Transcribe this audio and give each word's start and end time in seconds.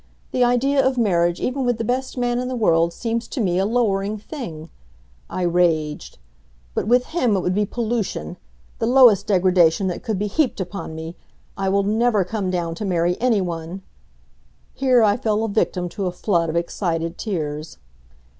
The 0.31 0.43
idea 0.43 0.83
of 0.83 0.97
marriage 0.97 1.39
even 1.39 1.63
with 1.63 1.77
the 1.77 1.83
best 1.83 2.17
man 2.17 2.39
in 2.39 2.47
the 2.47 2.55
world 2.55 2.91
seems 2.91 3.27
to 3.27 3.39
me 3.39 3.59
a 3.59 3.67
lowering 3.67 4.17
thing," 4.17 4.71
I 5.29 5.43
raged; 5.43 6.17
"but 6.73 6.87
with 6.87 7.05
him 7.13 7.35
it 7.37 7.41
would 7.41 7.53
be 7.53 7.67
pollution 7.67 8.37
the 8.79 8.87
lowest 8.87 9.27
degradation 9.27 9.85
that 9.89 10.01
could 10.01 10.17
be 10.17 10.25
heaped 10.25 10.59
upon 10.59 10.95
me! 10.95 11.17
I 11.55 11.69
will 11.69 11.83
never 11.83 12.23
come 12.25 12.49
down 12.49 12.73
to 12.81 12.83
marry 12.83 13.15
any 13.21 13.41
one" 13.41 13.83
here 14.73 15.03
I 15.03 15.17
fell 15.17 15.43
a 15.43 15.47
victim 15.47 15.87
to 15.89 16.07
a 16.07 16.11
flood 16.11 16.49
of 16.49 16.55
excited 16.55 17.19
tears. 17.19 17.77